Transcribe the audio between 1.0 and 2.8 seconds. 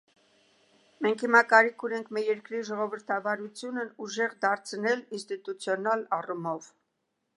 Մենք հիմա կարիք ունենք մեր երկրի